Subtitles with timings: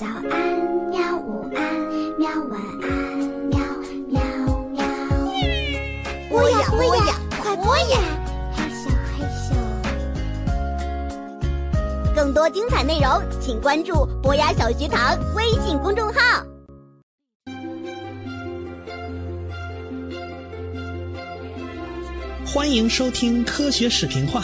[0.00, 0.32] 早安，
[0.88, 1.14] 喵！
[1.18, 1.60] 午安，
[2.18, 2.30] 喵！
[2.48, 2.88] 晚安，
[3.50, 3.60] 喵
[4.08, 4.18] 喵
[4.70, 4.82] 喵。
[6.30, 7.98] 播呀播呀，快播呀！
[8.50, 9.54] 害羞害羞。
[12.16, 16.46] 更多精彩内容，请关注博雅小学堂微信公众号。
[22.46, 24.42] 欢迎收听科学视频化。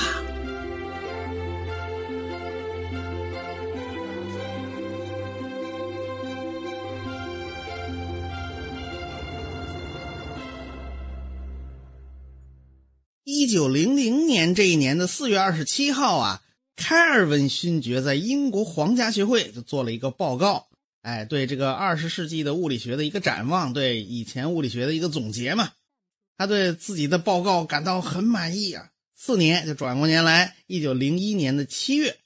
[15.16, 16.42] 四月二十七号啊，
[16.76, 20.66] 开尔文勋爵在英国皇家学会就做了一个报告，
[21.00, 25.70] 哎，对这个二十世纪的物理学的一个展望，对以前物理学的一个总结嘛。
[26.36, 28.90] 他对自己的报告感到很满意啊。
[29.16, 32.18] 次年就转过年来，一九零一年的七月，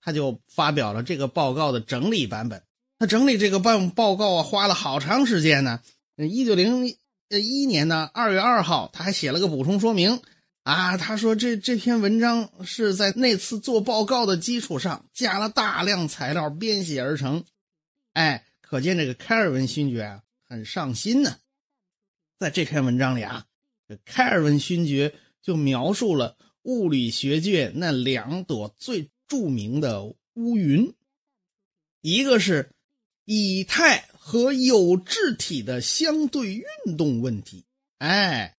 [0.00, 2.62] 他就发表了这个报告的整理版本。
[3.00, 5.80] 他整理这个报报告啊，花了好长时间呢。
[6.14, 6.86] 一九零
[7.30, 10.20] 一年呢二月二号，他还写了个补充说明。
[10.68, 17.42] 啊，他说这这篇文章是在那次做报告的基础上加了大量材料编写而成，
[18.12, 21.38] 哎，可见这个开尔文勋爵啊很上心呢。
[22.38, 23.46] 在这篇文章里啊，
[23.88, 30.92] 这开尔文勋爵就描述了物理学界那两朵最著名的乌云，
[32.02, 32.72] 一个是
[33.24, 37.64] 以太和有质体的相对运动问题，
[37.96, 38.57] 哎。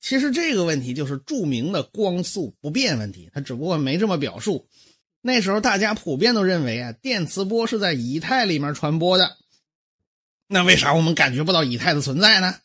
[0.00, 4.66] 其实这个问题就是著名的光速不变问题，它只不过没这么表述。
[5.20, 9.36] 那时候大家普遍都认为啊，电磁波是在以太里面传播的。
[10.48, 12.56] 那为啥我们感觉不到以太的存在呢？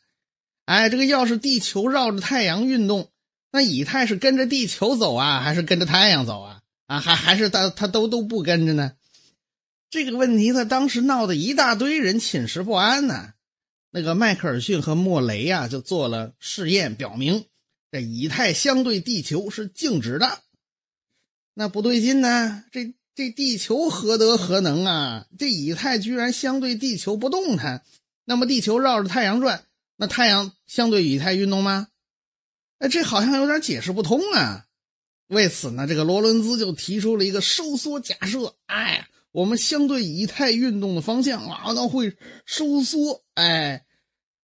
[0.63, 3.11] 哎，这个要是地球绕着太阳运动，
[3.51, 6.61] 那以太是跟着地球走啊，还是跟着太阳走啊？
[6.87, 8.93] 啊，还还是它它都都不跟着呢？
[9.91, 13.33] 这个问题他当时闹得一大堆人寝食不安呢。
[13.97, 17.45] 那个迈克尔逊和莫雷呀，就做了试验，表明
[17.89, 20.39] 这以太相对地球是静止的。
[21.53, 25.27] 那不对劲呢，这这地球何德何能啊？
[25.39, 27.85] 这以太居然相对地球不动弹。
[28.25, 29.63] 那么地球绕着太阳转，
[29.95, 31.87] 那太阳相对以太运动吗？
[32.79, 34.65] 哎，这好像有点解释不通啊。
[35.27, 38.57] 为此呢，这个罗伦兹就提出了一个收缩假设。
[38.65, 43.23] 哎，我们相对以太运动的方向啊，那会收缩。
[43.35, 43.83] 哎。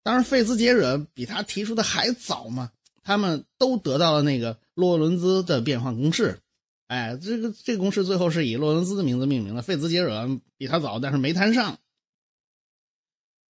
[0.03, 2.71] 当然，费兹杰惹比他提出的还早嘛。
[3.03, 6.39] 他们都得到了那个洛伦兹的变换公式，
[6.87, 9.63] 哎，这个这个公式最后是以洛伦兹的名字命名的。
[9.63, 10.29] 费兹杰惹
[10.59, 11.79] 比他早，但是没谈上。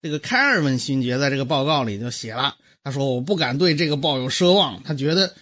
[0.00, 5.34] 这个开尔文勋爵在这个报告里就写了，他说：“我不敢对这个抱有奢望，他觉得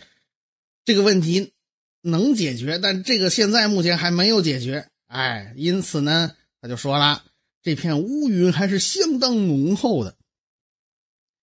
[0.85, 1.53] 这个问题
[2.01, 4.89] 能解决，但这个现在目前还没有解决。
[5.07, 7.23] 哎，因此呢，他就说了，
[7.63, 10.17] 这片乌云还是相当浓厚的。”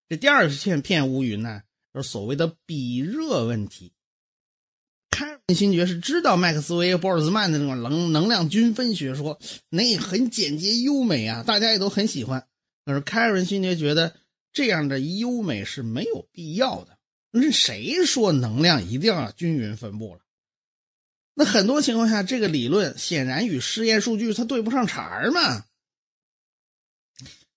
[0.08, 3.92] 这第二片片乌云呢，就是所谓的比热问题。
[5.10, 9.40] 开尔文勋爵是知道麦克斯韦、波尔兹曼的那种能能量均分学说，
[9.70, 12.48] 那很简洁优美啊，大家也都很喜欢。
[12.86, 14.16] 可是开尔文勋爵觉得
[14.54, 16.98] 这样的优美是没有必要的。
[17.32, 20.22] 那谁说能量一定要均匀分布了？
[21.34, 25.66] 那很多情况下，这个理论显然与实验数据它对不上茬儿嘛。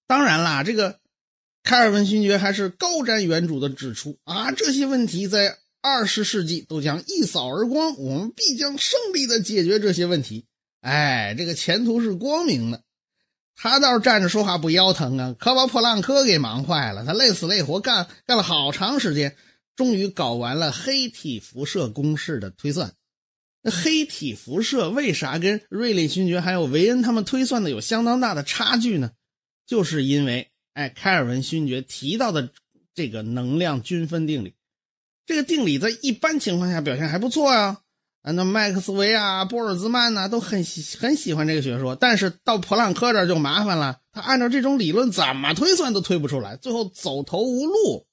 [0.06, 0.98] 当然啦，这个。
[1.62, 10.46] 开尔文勋爵还是高瞻远瞩的指出啊，这些问题在二十世纪都将一扫而光，我们必将胜利的解决这些问题。
[10.80, 12.82] 哎，这个前途是光明的。
[13.54, 17.04] 他倒是站着说话不腰疼啊，可把普朗克给忙坏了。
[17.04, 19.36] 他累死累活干干了好长时间，
[19.76, 22.94] 终于搞完了黑体辐射公式的推算。
[23.62, 29.10] 那黑体辐射为啥跟瑞利勋爵还有维恩他们推算的有相当大的差距呢？
[29.66, 30.50] 就是因为。
[30.78, 32.52] 哎，开尔文勋爵提到的
[32.94, 34.54] 这个能量均分定理，
[35.26, 37.82] 这个定理在一般情况下表现还不错啊。
[38.22, 48.06] 啊，那麦克斯韦啊、波尔兹曼呐都很喜很喜欢这个学说，但是到普朗克这就麻烦了，他按照这种理论怎么推算都推不出来，最后走投无路。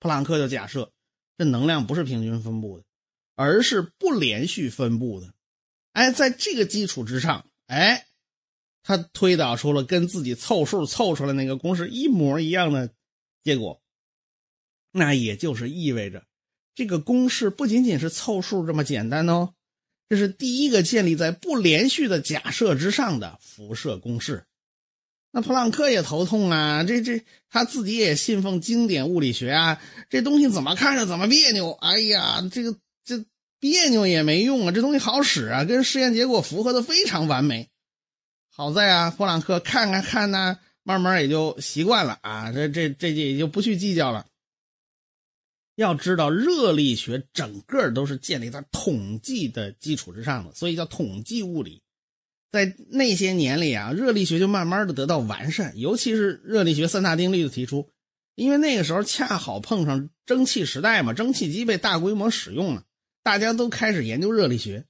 [0.00, 0.90] 普朗克就假设，
[1.38, 2.84] 这能量不是平均分布的，
[3.36, 5.32] 而是不连续分布的。
[5.92, 8.06] 哎，在这个基础之上，哎。
[8.86, 12.90] 他推导出了跟自己凑数凑出来那个公式一模一样的
[13.42, 13.82] 结果，
[14.92, 16.22] 那也就是意味着，
[16.72, 19.54] 这个公式不仅仅是凑数这么简单哦，
[20.08, 24.44] 这是第一个建立在不连续的假设之上的辐射公式。
[25.32, 31.72] 那普朗克也头痛啊，这这他自己也信奉经典物理学啊，这东西怎么看着怎么别扭。
[31.72, 33.24] 哎呀，这个这
[33.58, 37.68] 别扭也没用啊，这东西好使啊，跟实验结果符合的非常完美。
[38.58, 44.24] 好在啊，普朗克看看看呢，慢慢也就习惯了啊，这这这也就不去计较了。
[45.74, 51.82] 要知道，热力学整个都是建立在统计的基础之上的，所以叫统计物理。
[52.50, 57.90] 在那些年里啊，热力学就慢慢的得到完善，尤其是热力学三大定律的提出，
[58.36, 62.84] 因为那个时候恰好碰上蒸汽时代嘛，蒸汽机被大规模使用了，
[63.22, 64.86] 大家都开始研究热力学。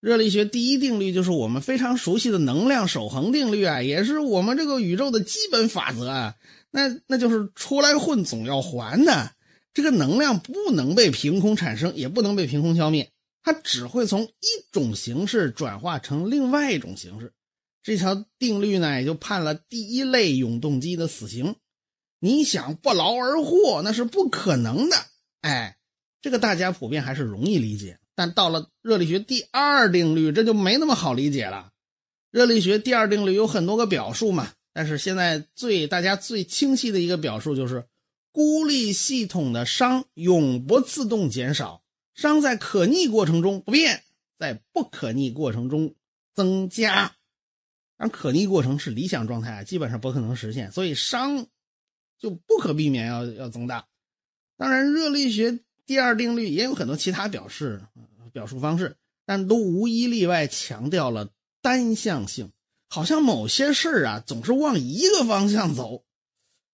[0.00, 6.36] 热力学第一定律就是我们非常熟悉的能量守恒定律啊，也是我们这个宇宙的基本法则啊。
[6.70, 9.32] 那那就是出来混总要还的。
[9.72, 13.12] 这个能量不能被凭空产生，也不能被凭空消灭，
[13.44, 17.32] 它只会从一种形式转化成另外一种形式。
[17.82, 21.54] 这条定律呢，也就判了第一类永动机的死刑。
[22.18, 24.96] 你想不劳而获，那是不可能的。
[25.42, 25.76] 哎，
[26.20, 27.99] 这个大家普遍还是容易理解。
[28.20, 31.70] 但到了热力学第二定律，这就没那么好理解了。
[32.30, 37.86] 热力学第二定律有很多个表述嘛，但是现在最大家最清晰的一个表述就是。
[38.32, 41.82] 孤立系统的熵永不自动减少，
[42.16, 44.04] 熵在可逆过程中不变，
[44.38, 45.96] 在不可逆过程中
[46.32, 47.16] 增加。
[47.96, 51.48] 而可逆过程是理想状态，基本上不可能实现，所以熵
[52.20, 53.88] 就不可避免要要增大。
[54.56, 57.82] 当然，热力学第二定律也有很多其他表示
[58.32, 58.96] 表述方式，
[59.26, 61.28] 但都无一例外强调了
[61.62, 62.50] 单向性，
[62.88, 66.04] 好像某些事儿啊总是往一个方向走。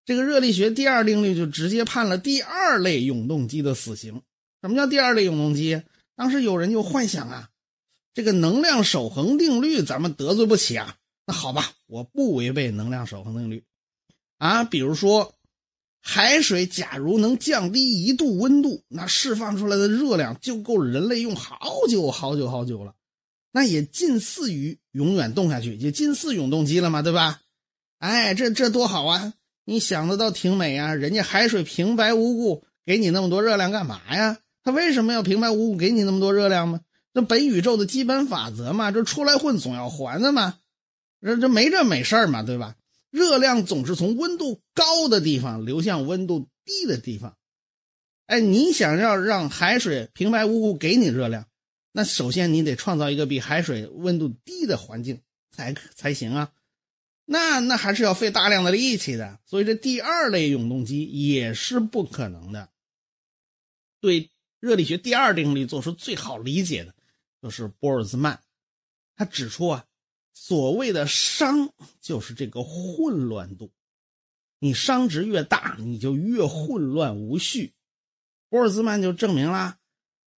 [0.04, 4.22] 这个热力学第二定律就直接判了第二类永动机的死刑。
[4.62, 5.82] 什么叫第二类永动机？
[6.14, 7.50] 当时有人就幻想啊，
[8.14, 10.96] 这个能量守恒定律咱们得罪不起啊。
[11.26, 13.64] 那好吧，我不违背能量守恒定律
[14.38, 14.64] 啊。
[14.64, 15.34] 比如说，
[16.08, 21.58] 海水假如能降低一度温度，那释放出来的热量就够人类用好
[21.90, 22.94] 久好久好久了，
[23.50, 27.40] 那也近似于永远冻下去，也近似永动机了嘛，对吧？
[27.98, 29.34] 哎，这这多好啊！
[29.64, 34.38] 你想的倒挺美啊，人家海水平白无故给你那么多热量干嘛呀？
[34.62, 36.80] 他为什么要平白无故给你那么多热量吗？
[37.14, 40.54] 这本宇宙的基本法则嘛，这出来混总要还的嘛，
[41.20, 42.76] 这这没这美事儿嘛，对吧？
[43.16, 47.38] 热量总是从温度高的地方流向温度低的地方。
[48.26, 51.46] 哎，你想要让海水平白无故给你热量，
[51.92, 56.52] 那首先你得创造一个比海水温度低的环境才才行啊。
[57.24, 62.68] 那那还是要费大量的力气的，所以这第二类永动机也是不可能的。
[63.98, 64.30] 对
[64.60, 66.94] 热力学第二定律做出最好理解的，
[67.40, 68.40] 就是波尔兹曼，
[69.16, 69.86] 他指出啊，
[70.38, 73.72] 所谓的熵就是这个混乱度，
[74.58, 77.72] 你熵值越大，你就越混乱无序。
[78.50, 79.78] 波尔兹曼就证明了，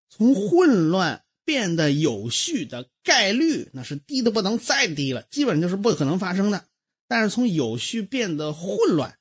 [0.09, 6.65] 从混乱变得有序的概率，那是低的不能再低了，基本就是不可能发生的。
[7.09, 9.19] 但是从有序变得混乱，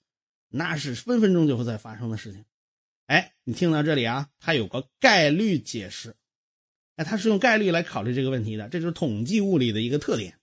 [0.49, 2.45] 那是分分钟就会在发生的事情。
[3.07, 6.15] 哎，你听到这里啊，它有个概率解释，
[6.95, 10.39] 哎，它是用概率来考虑这个问题的，这就是统计物理的一个特点。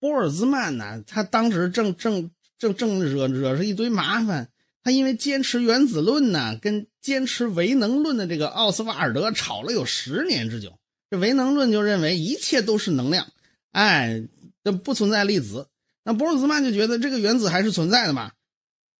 [0.00, 4.48] 波尔兹曼呢，他当时正正正正惹惹着一堆麻烦，
[4.82, 10.78] 他因为坚持原子论呢，跟坚持唯能论的这个奥斯瓦尔德吵了有十年之久。
[11.10, 13.26] 这唯能论就认为一切都是能量，
[13.72, 14.22] 哎。
[14.66, 15.68] 这不存在粒子，
[16.04, 18.32] 那波尔兹曼就觉得这个原子还是存在的嘛？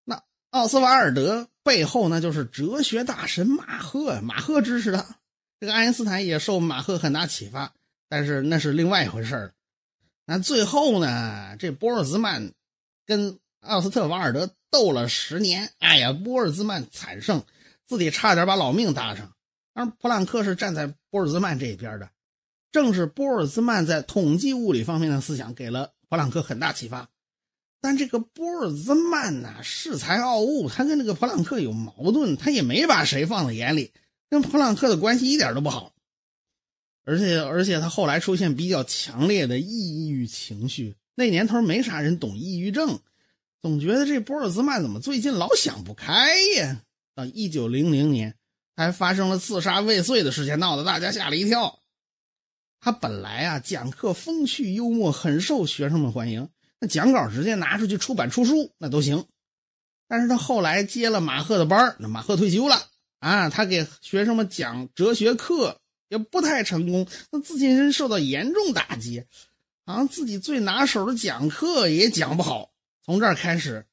[0.04, 5.16] 那奥斯瓦尔德背后那就是哲学大神马赫，马赫支持他。
[5.58, 7.72] 这个爱因斯坦也受马赫很大启发，
[8.10, 9.54] 但是那是另外一回事儿。
[10.26, 12.52] 那最后呢，这波尔兹曼
[13.06, 17.44] 跟奥斯特瓦尔德斗了十年，哎呀，波尔兹曼惨胜，
[17.86, 19.32] 自己差点把老命搭上。
[19.74, 22.08] 而普朗克是站在波尔兹曼这一边的。
[22.72, 27.08] 正是波尔兹曼在统计物理方面的思想给了普朗克很大启发，
[27.80, 33.92] 但这个波尔兹曼呢恃才傲物，他跟这个普朗克有矛盾，他也没把谁放在眼里，
[34.28, 35.92] 跟普朗克的关系一点都不好，
[37.04, 42.98] 而且而且他后来出现比较强烈的抑郁情绪，那年头没啥人懂抑郁症，
[43.60, 46.80] 总觉得这波尔兹曼怎么最近老想不开呀？
[47.14, 48.34] 到一九零零年，
[48.74, 51.78] 还发生了自杀未遂的事件，闹得大家吓了一跳。
[52.80, 56.48] 他本来啊讲课风趣幽默，很受学生们欢迎。
[56.80, 59.24] 那讲稿直接拿出去出版出书那都行。
[60.08, 62.82] 但是他后来接了马赫的班那马赫退休了
[63.20, 69.24] 啊，他给学生们讲哲学课也不太成功，那自信心受到严重打击，
[69.86, 72.72] 好像自己最拿手的讲课也讲不好。
[73.02, 73.86] 从这儿开始，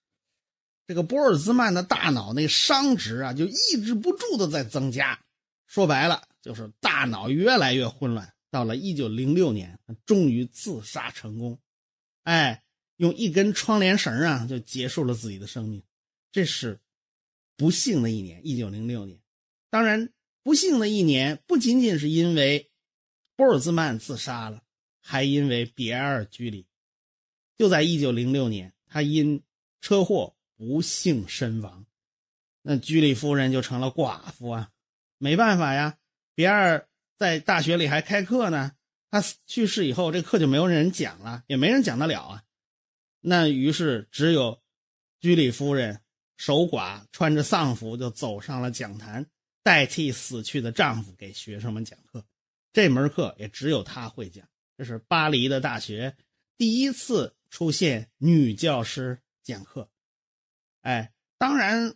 [0.88, 5.20] 这个波尔兹曼的大脑那熵值啊，就抑制不住的在增加。
[5.68, 8.34] 说白了，就是大脑越来越混乱。
[8.50, 11.58] 到了一九零六年，终于自杀成功，
[12.24, 12.62] 哎，
[12.98, 15.82] 用一根窗帘绳啊，就结束了自己的生命。
[16.34, 16.77] 这是
[17.56, 19.18] 不幸的一年，一九零六年。
[19.70, 20.10] 当然，
[20.43, 22.71] 不幸的一年不仅仅是因为
[23.36, 24.63] 波尔兹曼自杀了，
[25.01, 26.67] 还因为比埃尔居里。
[27.57, 29.43] 就在一九零六年，他因
[29.81, 31.86] 车祸不幸身亡，
[32.62, 34.69] 那居里夫人就成了寡妇啊，
[35.17, 35.98] 没办法呀，
[36.36, 36.88] 比埃尔。
[37.17, 38.71] 在大学里还开课呢，
[39.12, 42.43] 他去世以后，这课就没有人讲了，也没人讲得了啊。
[43.19, 44.60] 那于是只有
[45.19, 46.01] 居里夫人
[46.36, 49.27] 守寡，穿着丧服就走上了讲坛，
[49.63, 52.25] 代替死去的丈夫给学生们讲课。
[52.74, 54.48] 这门课也只有她会讲。
[54.77, 56.15] 这是巴黎的大学
[56.58, 59.89] 第一次出现女教师讲课。
[60.82, 61.96] 哎，当然。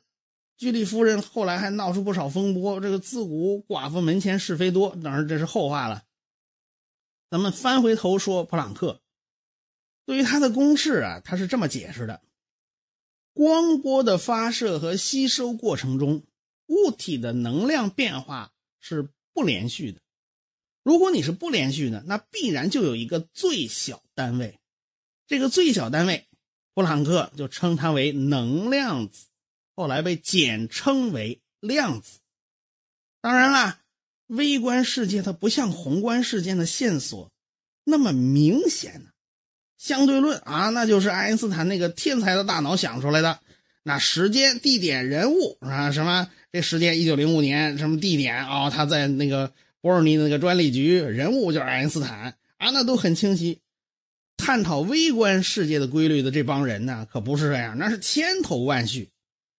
[0.58, 6.06] 居里夫人后来还闹出不少风波，这个自古寡妇门前是非多，当然这是后话了。
[7.30, 9.02] 咱们翻回头说普朗克，
[10.06, 12.22] 对于他的公式啊，他是这么解释的：
[13.34, 16.24] 光波的发射和吸收过程中，
[16.68, 20.00] 物体的能量变化是不连续的。
[20.84, 24.60] 如果你是不连续的，那必然就有一个最小单位，
[25.28, 26.28] 这个最小单位，
[26.74, 29.26] 普朗克就称它为能量子。
[29.76, 32.20] 后来被简称为量子。
[33.22, 33.82] 当然啦，
[34.28, 37.32] 微观世界它不像宏观事件的线索
[37.84, 39.10] 那么明显呢。
[39.78, 43.40] 相对论啊，那就是爱因斯坦那个天才的大脑想出来的。
[43.88, 53.62] 那时间、地点、人物啊，什么这时间一九零五年，什么地点啊，他在那个伯尔尼的那个专利局，人物就是爱因斯坦啊，那都很清晰。
[54.38, 59.12] 探讨微观世界的规律的这帮人呢，可不是这样，那是千头万绪。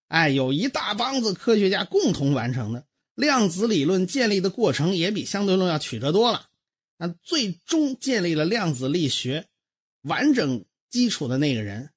[0.08, 6.48] 哎，有一大帮子科学家共同完成的量子理论建立的过程也比相对论要曲折多了。
[6.98, 9.46] 那最终建立了量子力学
[10.02, 11.90] 完整基础的那个人，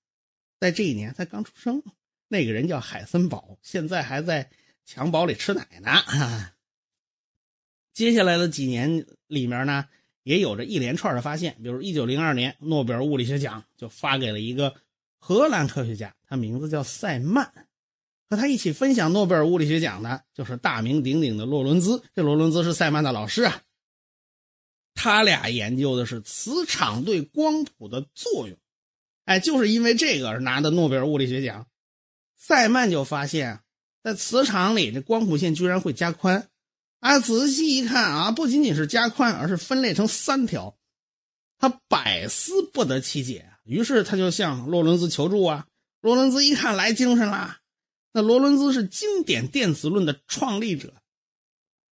[0.60, 1.82] 在这一年才刚出生。
[2.30, 4.50] 那个人叫海森堡，现在还在
[4.88, 6.52] 襁褓里吃奶呢。
[7.94, 9.86] 接下来的几年里面呢，
[10.24, 14.74] 也有着一连串的发现，比如1902年诺贝尔物理学奖就发给了一个
[15.18, 17.68] 荷兰科学家，他名字叫塞曼。
[18.30, 22.04] 和他一起分享诺贝尔物理学奖的，就是大名鼎鼎的洛伦兹。
[22.14, 23.64] 这洛伦兹是塞曼的老师啊。
[24.94, 28.56] 他俩研究的是磁场对光谱的作用，
[29.26, 31.66] 哎，就是因为这个而拿的诺贝尔物理学奖。
[32.50, 33.60] 塞曼就发现，
[34.04, 36.50] 在磁场里，这光谱线居然会加宽。
[37.00, 40.76] 啊，仔细一看啊，不仅仅是加宽，而是分裂成三条。
[41.60, 45.68] 他百思不得其解，于是他就向洛伦兹求助啊。
[46.02, 47.58] 洛伦兹一看来精神了。
[48.14, 50.96] 那罗伦兹是经典电子论的创立者，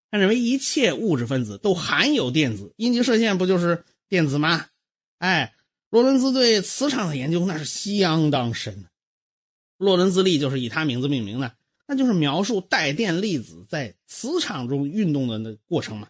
[0.10, 4.66] 他认为一切物质分子都含有电子，阴极射线不就是电子吗？
[5.20, 5.54] 哎，
[5.92, 8.88] 罗伦兹对磁场的研究那是相当深。
[9.78, 11.56] 洛伦兹力就是以他名字命名的，
[11.88, 16.10] 那就是描述带电粒子在磁场中运动的那过程嘛。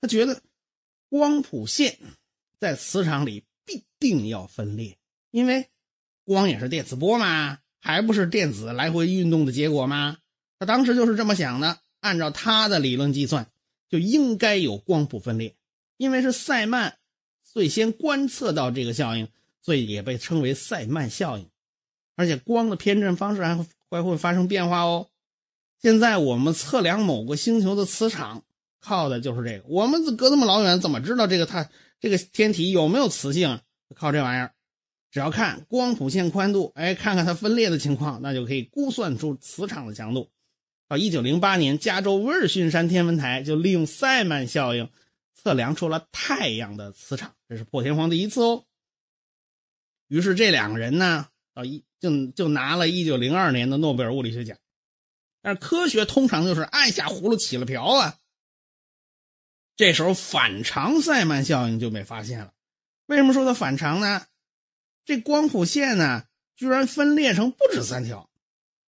[0.00, 0.42] 他觉得
[1.08, 1.98] 光谱线
[2.58, 4.98] 在磁场里必定要分裂，
[5.30, 5.68] 因为
[6.24, 7.58] 光也是电磁波嘛。
[7.82, 10.18] 还不是电子来回运动的结果吗？
[10.58, 11.78] 他当时就是这么想的。
[12.00, 13.50] 按照他的理论计算，
[13.90, 15.54] 就应该有光谱分裂，
[15.98, 16.98] 因为是塞曼
[17.42, 19.28] 最先观测到这个效应，
[19.60, 21.49] 所以也被称为塞曼效应。
[22.20, 23.56] 而且光的偏振方式还
[23.88, 25.08] 还会发生变化哦。
[25.80, 28.44] 现在我们测量某个星球的磁场，
[28.78, 29.64] 靠的就是这个。
[29.66, 33.58] 我们隔这么老远，怎么知道这个它这个天体有没有磁性？
[33.94, 34.52] 靠这玩意儿。
[35.10, 40.28] 只要看光谱线宽度，哎，看看它分裂的情况，那就可以估算出磁场的强度。
[40.86, 44.90] 到一九零八年，加州威尔逊山天文台就利用塞曼效应
[45.34, 48.64] 测量出了太阳的磁场，这是破天荒第一次哦。
[50.08, 54.56] 于是这两个人呢，到一就就拿了一九零二年的诺贝尔物理学奖。
[55.42, 58.16] 但是科学通常就是按下葫芦起了瓢啊。
[59.76, 62.52] 这时候反常塞曼效应就被发现了。
[63.06, 64.26] 为什么说它反常呢？
[65.06, 68.28] 这光谱线呢，居然分裂成不止三条，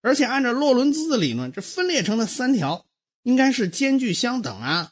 [0.02, 2.86] 而且按照洛伦兹的理论，这分裂成的三条
[3.24, 4.92] 应该是间距相等啊！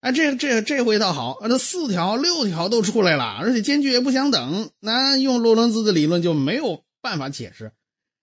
[0.00, 7.72] 哎，这这这回倒好，这四条、六条都出来了，而且间距也不相等，那用洛伦兹的理论就没有办法解释，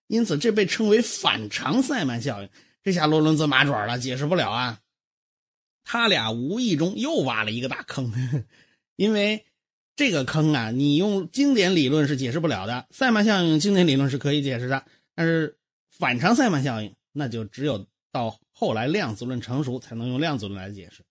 [0.06, 2.48] 因此这被称为反常塞曼效应。
[2.82, 4.80] 这下罗伦兹麻爪了，解释不了啊！
[5.84, 8.12] 他俩无意中又挖了一个大坑，
[8.96, 9.44] 因为。
[9.96, 12.86] 这个坑啊，你用经典理论是解释不了的。
[12.92, 15.58] 塞曼效应经典理论是可以解释的，但是
[15.90, 21.04] 反常塞曼效应那就只有到后来量子论成熟才能用量子论来解释。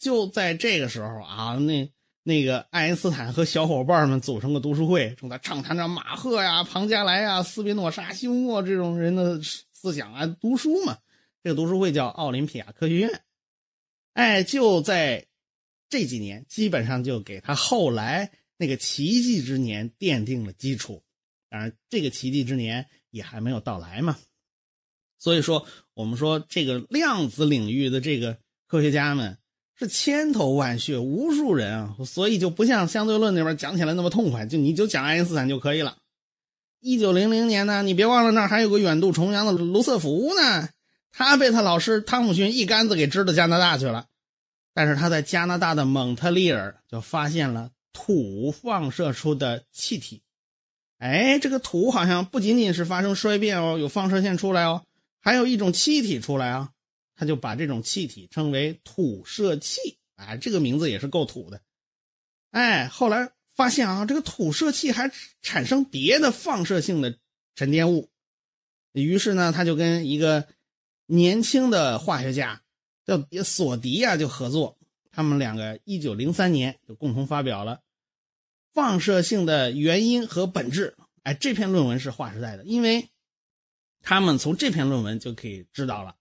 [0.00, 1.88] 就在这个时候啊，那
[2.28, 9.40] 那个爱因斯坦和小伙伴们组成个读书会，正在畅谈着马赫呀、庞加莱呀、斯宾诺莎、休谟这种人的
[9.72, 10.98] 思想啊，读书嘛。
[11.44, 13.22] 这个读书会叫奥林匹亚科学院。
[14.14, 15.28] 哎，就在
[15.88, 21.04] 这几年，基本上就给他后来那个奇迹之年奠定了基础。
[21.48, 24.18] 当然，这个奇迹之年也还没有到来嘛。
[25.20, 25.64] 所以说，
[25.94, 29.38] 我们说这个量子领域的这个科学家们
[29.78, 35.98] 是千头万绪，无数人啊，所以就不像相对论那边讲起来那么痛快，就你就讲爱因斯坦就可以了。
[36.80, 40.68] 一九零零年呢，你别忘了那儿还有个远渡重洋的卢瑟福呢，
[41.12, 44.06] 他被他老师汤姆逊一竿子给支到加拿大去了。
[44.72, 50.22] 但是他在加拿大的蒙特利尔就发现了土放射出的气体。
[50.98, 54.82] 哎，这个土好像不仅仅是发生衰变哦，有放射线出来哦。
[55.20, 56.70] 还有一种气体出来啊，
[57.16, 61.60] 他就把这种气体称为土射气，哎，这个名字也是够土的。
[62.50, 65.10] 哎，后来发现啊，这个土射气还
[65.42, 67.18] 产生别的放射性的
[67.54, 68.10] 沉淀物，
[68.92, 70.46] 于是呢，他就跟一个
[71.06, 72.62] 年轻的化学家
[73.04, 74.78] 叫索迪呀就合作，
[75.10, 77.76] 他们两个一九零三年就共同发表了
[78.72, 80.94] 《放射性的原因和本质》。
[81.22, 83.08] 哎，这篇论文是划时代的，因为。
[84.08, 86.14] 他们从这篇论文就可以知道了，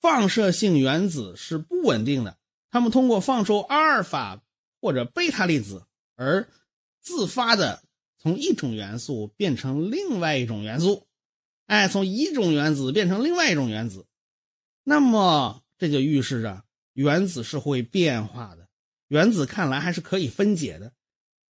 [0.00, 2.36] 放射性原子是不稳定的。
[2.70, 4.42] 他们通过放出阿尔法
[4.80, 5.84] 或者贝塔粒子
[6.16, 6.48] 而
[7.00, 7.82] 自发的
[8.18, 11.06] 从一种元素变成另外一种元素，
[11.66, 14.06] 哎，从一种原子变成另外一种原子，
[14.84, 18.68] 那么这就预示着原子是会变化的。
[19.08, 20.92] 原子看来还是可以分解的，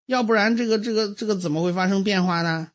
[0.06, 2.72] 要不然这个这个这个怎么会发生变化呢？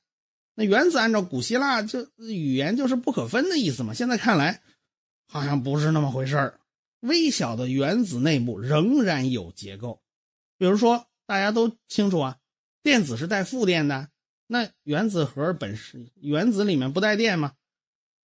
[0.55, 3.95] 那原子按照古希腊就语言就是不可分的意思嘛？
[3.95, 4.61] 现在看来，
[5.27, 6.61] 好像不是那么回事儿。
[7.01, 10.01] 微小的原子内部仍然有结构，
[10.57, 12.39] 比如说大家都清楚啊，
[12.83, 14.09] 电子是带负电的。
[14.47, 17.53] 那原子核本身原子里面不带电吗？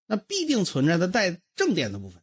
[0.06, 2.22] 那必定存在着带正电的部分。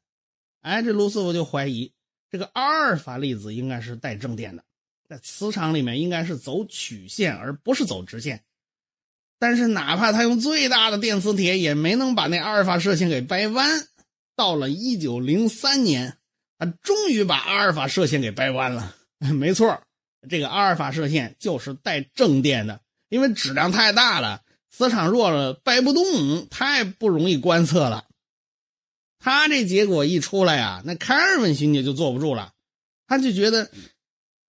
[0.60, 1.92] 哎，这卢瑟福就怀疑
[2.30, 4.64] 这个阿尔法粒子应该是带正电的，
[5.08, 8.42] 在磁场里面应该是走曲线而不是走直线。
[9.38, 13.86] 但是，哪怕他用最大的电磁铁，也没能把那阿尔法射线给掰弯。
[14.36, 16.18] 到了一九零三年，
[16.58, 18.94] 他终于把阿尔法射线给掰弯了。
[19.18, 19.82] 没错，
[20.28, 28.04] 这个阿尔法射线就是带正电的，因为质量太大了，磁场弱了，掰不动，太不容易观测了。
[29.18, 32.52] 他这结果一出来啊，那开尔文勋爵就坐不住了，
[33.06, 33.70] 他就觉得。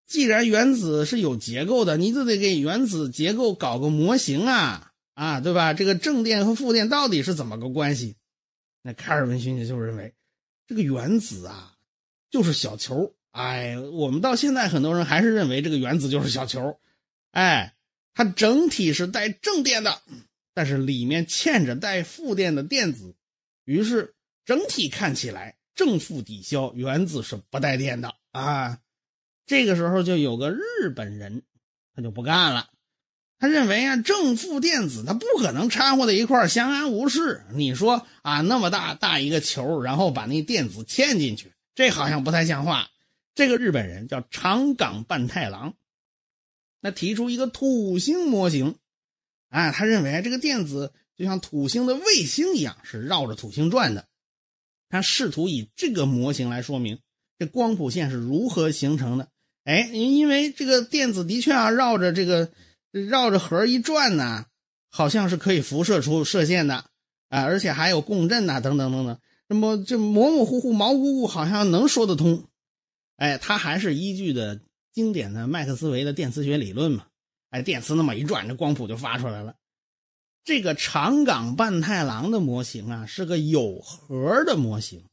[0.09, 5.75] 既然原子是有结构的，你就得给原子结构搞个模型啊啊，对吧？
[5.75, 8.15] 这个正电和负电到底是怎么个关系？
[8.87, 10.15] 那开尔文勋爵就认为，
[10.69, 11.75] 这个原子啊
[12.31, 13.13] 就是小球。
[13.33, 16.79] 哎，我们到现在很多人还是认为这个原子就是小球。
[17.33, 17.75] 哎，
[18.15, 20.03] 它整体是带正电的，
[20.55, 23.17] 但是里面嵌着带负电的电子，
[23.65, 28.79] 于是整体看起来正负抵消，原子是不带电的啊。
[29.47, 31.43] 这个时候就有个日本人，
[31.93, 32.71] 他就不干了。
[33.39, 37.43] 他认为啊，正负电子它不可能掺和在一块相安无事。
[37.53, 42.89] 你说啊，那么大大一个球，然后把那电子嵌进去，这好像不太像话。
[43.35, 45.75] 这个日本人叫长冈半太郎，
[46.81, 48.77] 那提出一个土星模型，
[49.51, 54.07] 啊，他认为这个电子就像土星的卫星一样，是绕着土星转的。
[54.89, 57.01] 他试图以这个模型来说明
[57.39, 59.29] 这光谱线是如何形成的。
[59.65, 62.51] 哎，因为这个电子的确啊，绕着这个
[62.91, 64.47] 绕着核一转呢，
[64.91, 66.85] 好像是可以辐射出射线的
[67.29, 69.19] 啊，而且还有共振呐，等等等等。
[69.49, 72.45] 那么这模模糊糊、毛乎乎，好像能说得通。
[73.17, 74.61] 哎，他还是依据的
[74.93, 77.07] 经典的麦克斯韦的电磁学理论嘛。
[77.51, 79.55] 哎，电磁那么一转，这光谱就发出来了。
[80.45, 85.05] 这个长冈半太郎的模型啊，是个有核的模型，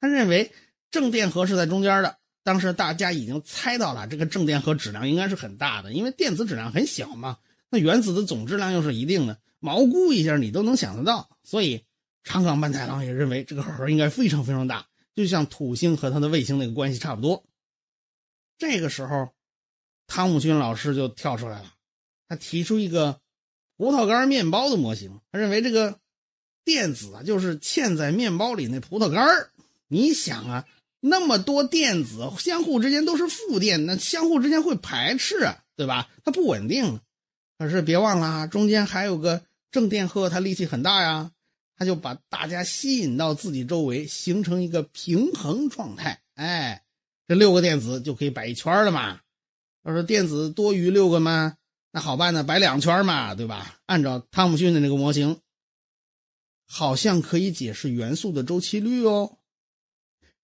[0.00, 0.52] 他认为
[0.90, 2.18] 正电荷是在中间的。
[2.44, 7.38] 当时大家已经猜到了，这个正电荷质量应该是很大的，因为电子质量很小嘛。
[7.70, 11.30] 那原子的总质量又是一定的，毛估一下你都能想得到。
[11.42, 11.84] 所以
[12.22, 17.42] 长冈半太郎也认为这个核应该非常非常大，就像土星和它的卫星那个关系差不多。
[18.58, 19.30] 这个时候，
[20.06, 21.72] 汤姆逊老师就跳出来了，
[22.28, 23.20] 他提出一个
[23.78, 25.18] 葡萄干面包的模型。
[25.32, 25.98] 他认为这个
[26.62, 29.48] 电子啊，就是嵌在面包里那葡萄干
[29.88, 30.66] 你想啊。
[31.06, 36.08] 那么多电子相互之间都是负电，那相互之间会排斥啊，对吧？
[36.24, 36.98] 它不稳定。
[37.58, 41.30] 可是别忘了啊，中间还有个正电荷，它力气很大呀，
[41.76, 46.22] 它就把大家吸引到自己周围，形成一个平衡状态。
[46.36, 46.82] 哎，
[47.28, 49.20] 这六个电子就可以摆一圈了嘛。
[49.84, 51.58] 要说电子多余六个吗？
[51.92, 53.76] 那好办呢，摆两圈嘛，对吧？
[53.84, 55.38] 按照汤姆逊的那个模型，
[56.66, 59.36] 好像可以解释元素的周期率哦。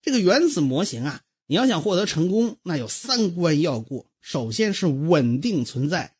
[0.02, 4.06] 这个原子模型啊，你要想获得成功，那有三关要过。
[4.20, 6.14] 首先是稳定存在，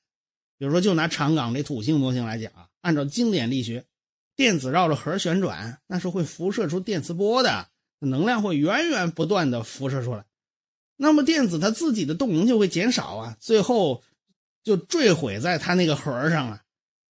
[0.59, 3.85] 比如说就拿长岗这土星模型来讲啊，按照经典力学，
[4.37, 10.25] 电子绕着核旋转，那是会辐射出电磁波的，能量会源源不断的辐射出来。
[10.97, 14.03] 那么电子它自己的动能就会减少啊，最后
[14.63, 16.63] 就坠毁在它那个核上了。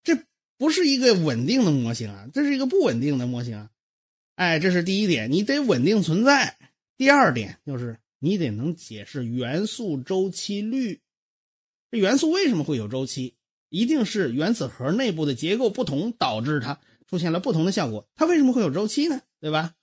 [0.04, 0.18] 这
[0.58, 3.70] 不是一个稳定的模型啊，这是一个不稳定的模型啊。
[4.40, 6.56] 哎，这是第一点，你得稳定存在。
[6.96, 11.02] 第二点就是你得能解释元素周期率。
[11.92, 13.36] 这元素为什么会有周期？
[13.68, 18.08] 一定是原子核内部的结构不同导致它出现了不同的效果。
[18.16, 19.20] 它为什么会有周期呢？
[19.42, 19.74] 对吧？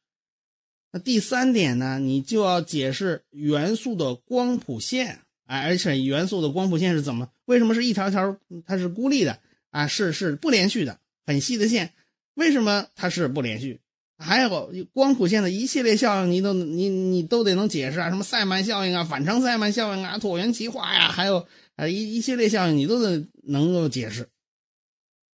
[0.90, 7.30] 那第三点呢，你就要解释元素的光谱线，哎，而且元素的光谱线是怎么？
[7.44, 8.38] 为什么是一条条？
[8.64, 9.38] 它是孤立的
[9.68, 11.92] 啊，是是不连续的，很细的线，
[12.32, 13.80] 为什么它是不连续？
[14.18, 24.28] 还有光谱线的一系列效应，你都你你都得能解释啊，什么塞曼效应啊，反常塞曼效应啊，椭圆极化呀，还有啊一一系列效应，你都得能够解释。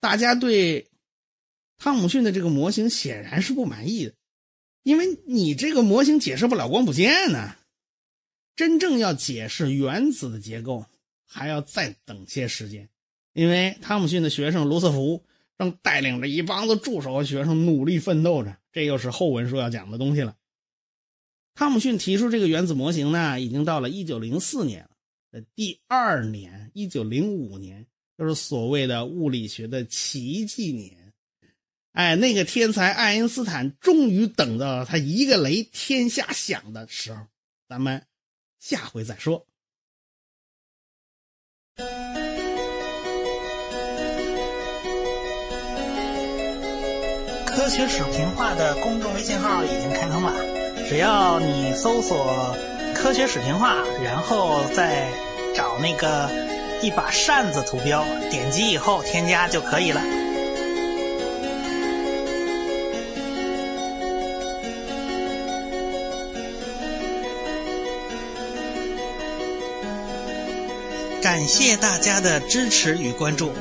[0.00, 0.88] 大家对
[1.78, 4.12] 汤姆逊的这个模型显然是不满意的。
[4.82, 7.54] 因为你这个模型解释不了光谱线呢，
[8.56, 10.84] 真正要解释原子的结构，
[11.24, 12.88] 还要再等些时间。
[13.32, 15.24] 因为汤姆逊的学生卢瑟福
[15.56, 20.36] 正带领着一帮子助手和学生努力奋斗着，这又是后文书要讲的东西了。
[21.54, 24.88] 汤姆逊提出这个原子模型呢，已经到了1904年
[25.30, 31.12] 了第二年，1905年就是所谓的物理学的奇迹年。
[31.92, 37.26] 哎，那个天才爱因斯坦终于等到了他一个雷天下响的时候，
[37.68, 38.06] 咱们
[38.58, 39.46] 下回再说。
[47.62, 50.34] 科学史评话的公众微信号已经开通了，
[50.88, 52.56] 只要你搜索
[52.92, 55.06] “科学史评话”，然后再
[55.54, 56.28] 找那个
[56.82, 60.02] 一把扇子图标，点击以后添加就可以了。
[71.22, 73.52] 感谢大家的支持与关注。